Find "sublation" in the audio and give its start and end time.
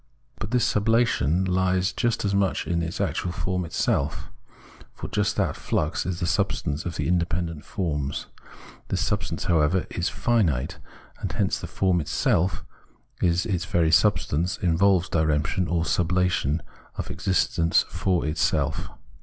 0.67-1.47, 15.83-16.61